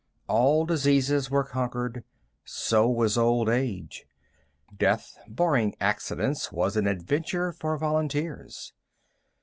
All 0.27 0.65
diseases 0.65 1.29
were 1.29 1.43
conquered. 1.43 2.03
So 2.43 2.89
was 2.89 3.19
old 3.19 3.47
age. 3.49 4.05
Death, 4.75 5.15
barring 5.27 5.75
accidents, 5.79 6.51
was 6.51 6.75
an 6.75 6.87
adventure 6.87 7.51
for 7.51 7.77
volunteers. 7.77 8.73